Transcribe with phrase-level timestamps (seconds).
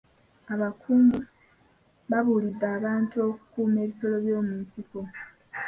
[0.53, 1.19] Abakungu
[2.09, 4.99] babuulidde abantu okukuuma ebisolo by'omu nsiko.